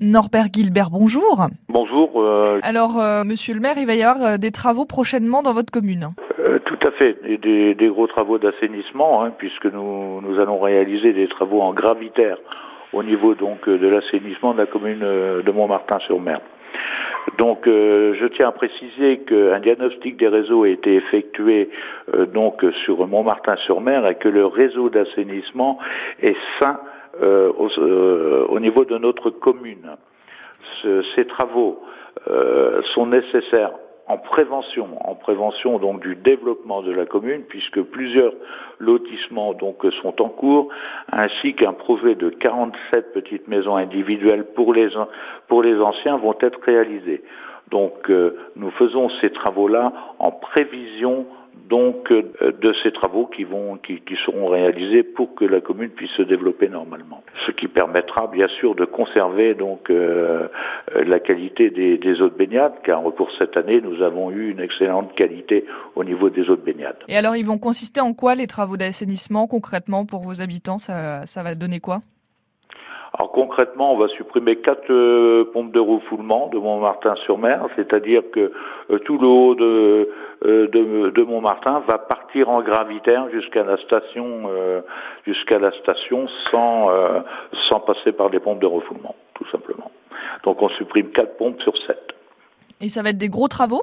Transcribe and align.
Norbert 0.00 0.46
Gilbert, 0.52 0.88
bonjour. 0.90 1.46
Bonjour. 1.68 2.22
euh, 2.22 2.58
Alors, 2.62 2.98
euh, 3.00 3.22
monsieur 3.24 3.52
le 3.54 3.60
maire, 3.60 3.74
il 3.76 3.86
va 3.86 3.94
y 3.94 4.02
avoir 4.02 4.24
euh, 4.26 4.36
des 4.38 4.50
travaux 4.50 4.86
prochainement 4.86 5.42
dans 5.42 5.52
votre 5.52 5.70
commune. 5.70 6.08
euh, 6.38 6.58
tout 6.64 6.78
à 6.86 6.90
fait, 6.92 7.18
des, 7.22 7.36
des- 7.36 7.74
des 7.74 7.88
gros 7.88 8.06
travaux 8.06 8.38
d'assainissement, 8.38 9.22
hein, 9.22 9.32
puisque 9.36 9.66
nous, 9.66 10.20
nous 10.22 10.40
allons 10.40 10.58
réaliser 10.58 11.12
des 11.12 11.28
travaux 11.28 11.60
en 11.60 11.74
gravitaire 11.74 12.38
au 12.94 13.02
niveau 13.02 13.34
donc 13.34 13.68
euh, 13.68 13.76
de 13.78 13.88
l'assainissement 13.88 14.54
de 14.54 14.58
la 14.58 14.66
commune 14.66 15.00
de 15.00 15.50
Montmartin-sur-Mer. 15.52 16.40
Donc, 17.38 17.66
euh, 17.66 18.14
je 18.18 18.26
tiens 18.26 18.48
à 18.48 18.52
préciser 18.52 19.18
qu'un 19.18 19.60
diagnostic 19.60 20.16
des 20.16 20.28
réseaux 20.28 20.62
a 20.64 20.68
été 20.70 20.94
effectué 20.94 21.68
euh, 22.14 22.24
donc 22.24 22.64
sur 22.86 23.06
Montmartin-sur-Mer 23.06 24.06
et 24.08 24.14
que 24.14 24.28
le 24.30 24.46
réseau 24.46 24.88
d'assainissement 24.88 25.78
est 26.22 26.36
sain 26.58 26.80
au, 27.20 27.68
euh, 27.78 28.46
au 28.48 28.60
niveau 28.60 28.84
de 28.84 28.96
notre 28.98 29.30
commune. 29.30 29.96
Ce- 30.82 31.02
ces 31.14 31.26
travaux 31.26 31.82
euh, 32.28 32.82
sont 32.94 33.06
nécessaires 33.06 33.72
en 34.06 34.18
prévention, 34.18 34.88
en 35.08 35.14
prévention 35.14 35.78
donc 35.78 36.00
du 36.00 36.16
développement 36.16 36.82
de 36.82 36.90
la 36.90 37.06
commune, 37.06 37.42
puisque 37.48 37.80
plusieurs 37.80 38.32
lotissements 38.80 39.54
donc 39.54 39.76
sont 40.02 40.20
en 40.20 40.28
cours, 40.28 40.68
ainsi 41.12 41.54
qu'un 41.54 41.72
projet 41.72 42.16
de 42.16 42.28
47 42.28 43.12
petites 43.12 43.46
maisons 43.46 43.76
individuelles 43.76 44.46
pour 44.54 44.74
les 44.74 45.80
anciens 45.80 46.16
vont 46.16 46.34
être 46.40 46.58
réalisés. 46.66 47.22
Donc 47.70 48.10
euh, 48.10 48.36
nous 48.56 48.70
faisons 48.72 49.08
ces 49.20 49.30
travaux-là 49.30 49.92
en 50.18 50.32
prévision 50.32 51.26
donc 51.70 52.10
euh, 52.10 52.52
de 52.60 52.74
ces 52.82 52.92
travaux 52.92 53.26
qui 53.26 53.44
vont 53.44 53.78
qui, 53.78 54.00
seront 54.26 54.48
réalisés 54.48 55.02
pour 55.02 55.34
que 55.34 55.44
la 55.44 55.60
commune 55.60 55.90
puisse 55.90 56.10
se 56.10 56.22
développer 56.22 56.68
normalement. 56.68 57.22
Ce 57.46 57.52
qui 57.52 57.68
permettra 57.68 58.26
bien 58.26 58.48
sûr 58.48 58.74
de 58.74 58.84
conserver 58.84 59.54
donc 59.54 59.88
euh, 59.88 60.48
la 61.06 61.20
qualité 61.20 61.70
des, 61.70 61.96
des 61.96 62.20
eaux 62.20 62.28
de 62.28 62.34
baignade, 62.34 62.74
car 62.84 63.02
pour 63.14 63.30
cette 63.38 63.56
année 63.56 63.80
nous 63.80 64.02
avons 64.02 64.30
eu 64.30 64.50
une 64.50 64.60
excellente 64.60 65.14
qualité 65.14 65.64
au 65.94 66.04
niveau 66.04 66.28
des 66.28 66.50
eaux 66.50 66.56
de 66.56 66.62
baignade. 66.62 66.96
Et 67.08 67.16
alors, 67.16 67.36
ils 67.36 67.46
vont 67.46 67.58
consister 67.58 68.00
en 68.00 68.12
quoi 68.12 68.34
les 68.34 68.46
travaux 68.46 68.76
d'assainissement 68.76 69.46
concrètement 69.46 70.04
pour 70.04 70.20
vos 70.20 70.40
habitants? 70.40 70.78
Ça, 70.78 71.22
ça 71.26 71.42
va 71.42 71.54
donner 71.54 71.80
quoi? 71.80 72.00
Alors 73.12 73.32
concrètement, 73.32 73.92
on 73.92 73.98
va 73.98 74.06
supprimer 74.08 74.56
quatre 74.56 74.90
euh, 74.90 75.50
pompes 75.52 75.72
de 75.72 75.80
refoulement 75.80 76.46
de 76.48 76.58
Montmartin-sur-Mer, 76.58 77.66
c'est-à-dire 77.74 78.22
que 78.32 78.52
euh, 78.90 78.98
tout 79.00 79.18
le 79.18 79.26
haut 79.26 79.54
de, 79.56 80.08
euh, 80.44 80.68
de, 80.68 81.10
de 81.10 81.22
Montmartin 81.22 81.82
va 81.88 81.98
partir 81.98 82.48
en 82.48 82.62
gravitaire 82.62 83.28
jusqu'à 83.30 83.64
la 83.64 83.78
station, 83.78 84.48
euh, 84.48 84.80
jusqu'à 85.26 85.58
la 85.58 85.72
station 85.72 86.28
sans 86.52 86.90
euh, 86.90 87.20
sans 87.68 87.80
passer 87.80 88.12
par 88.12 88.30
des 88.30 88.38
pompes 88.38 88.60
de 88.60 88.66
refoulement, 88.66 89.16
tout 89.34 89.46
simplement. 89.50 89.90
Donc 90.44 90.62
on 90.62 90.68
supprime 90.68 91.10
quatre 91.10 91.36
pompes 91.36 91.60
sur 91.62 91.76
sept. 91.78 92.14
Et 92.80 92.88
ça 92.88 93.02
va 93.02 93.10
être 93.10 93.18
des 93.18 93.28
gros 93.28 93.48
travaux? 93.48 93.82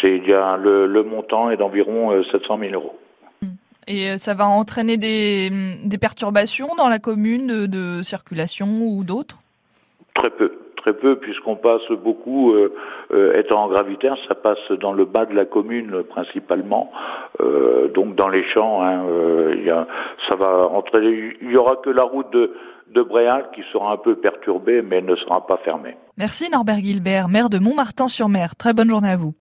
C'est 0.00 0.18
le, 0.18 0.86
le 0.86 1.02
montant 1.04 1.50
est 1.50 1.56
d'environ 1.56 2.10
euh, 2.12 2.24
700 2.24 2.58
000 2.58 2.72
euros. 2.72 2.98
Et 3.90 4.10
euh, 4.10 4.18
ça 4.18 4.34
va 4.34 4.46
entraîner 4.46 4.98
des, 4.98 5.50
des 5.82 5.98
perturbations 5.98 6.76
dans 6.76 6.88
la 6.88 6.98
commune 6.98 7.46
de, 7.46 7.66
de 7.66 8.02
circulation 8.02 8.68
ou 8.82 9.02
d'autres? 9.02 9.38
Très 10.14 10.28
peu, 10.28 10.52
très 10.76 10.92
peu, 10.92 11.16
puisqu'on 11.16 11.56
passe 11.56 11.88
beaucoup, 12.04 12.52
euh, 12.52 12.74
euh, 13.12 13.32
étant 13.38 13.64
en 13.64 13.68
gravitaire, 13.68 14.16
ça 14.28 14.34
passe 14.34 14.70
dans 14.80 14.92
le 14.92 15.06
bas 15.06 15.24
de 15.24 15.34
la 15.34 15.46
commune 15.46 16.02
principalement, 16.02 16.92
euh, 17.40 17.88
donc 17.88 18.14
dans 18.14 18.28
les 18.28 18.44
champs. 18.52 18.82
Hein, 18.82 19.06
il 19.56 19.64
y 19.64 19.70
a, 19.70 19.86
ça 20.28 20.36
va. 20.36 20.70
Il 21.00 21.50
y 21.50 21.56
aura 21.56 21.76
que 21.76 21.88
la 21.88 22.04
route 22.04 22.30
de, 22.30 22.52
de 22.94 23.02
Bréal 23.02 23.48
qui 23.54 23.62
sera 23.72 23.92
un 23.92 23.96
peu 23.96 24.16
perturbée, 24.16 24.82
mais 24.82 24.96
elle 24.96 25.06
ne 25.06 25.16
sera 25.16 25.46
pas 25.46 25.56
fermée. 25.64 25.96
Merci 26.18 26.50
Norbert 26.50 26.78
Gilbert, 26.78 27.28
maire 27.28 27.48
de 27.48 27.58
Montmartin-sur-Mer. 27.58 28.54
Très 28.56 28.74
bonne 28.74 28.90
journée 28.90 29.10
à 29.10 29.16
vous. 29.16 29.32